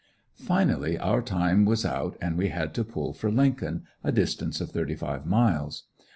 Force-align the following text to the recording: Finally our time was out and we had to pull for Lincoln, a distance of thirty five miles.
Finally 0.41 0.97
our 0.97 1.21
time 1.21 1.63
was 1.63 1.85
out 1.85 2.17
and 2.19 2.35
we 2.35 2.49
had 2.49 2.73
to 2.73 2.83
pull 2.83 3.13
for 3.13 3.29
Lincoln, 3.29 3.83
a 4.03 4.11
distance 4.11 4.59
of 4.59 4.71
thirty 4.71 4.95
five 4.95 5.27
miles. 5.27 5.83